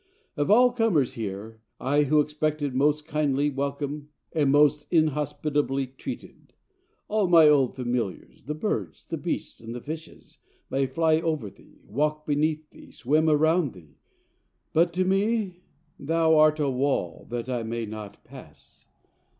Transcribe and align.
Of 0.35 0.49
all 0.49 0.71
comers 0.71 1.13
here, 1.13 1.61
I 1.79 2.05
who 2.05 2.21
expected 2.21 2.73
most 2.73 3.05
kindly 3.05 3.51
welcome 3.51 4.09
am 4.33 4.49
most 4.49 4.87
inhospitably 4.91 5.93
treated. 5.95 6.53
All 7.07 7.27
my 7.27 7.47
old 7.47 7.75
familiars, 7.75 8.45
the 8.45 8.55
birds, 8.55 9.05
the 9.05 9.17
beasts, 9.19 9.61
and 9.61 9.75
the 9.75 9.79
fishes, 9.79 10.39
may 10.71 10.87
fly 10.87 11.17
over 11.21 11.51
thee, 11.51 11.81
walk 11.85 12.25
beneath 12.25 12.67
thee, 12.71 12.89
swim 12.89 13.29
around 13.29 13.73
thee, 13.73 13.99
but 14.73 14.91
to 14.93 15.05
me 15.05 15.61
thou 15.99 16.35
art 16.35 16.59
a 16.59 16.67
wall 16.67 17.27
that 17.29 17.47
I 17.47 17.61
may 17.61 17.85
not 17.85 18.23
pass. 18.23 18.87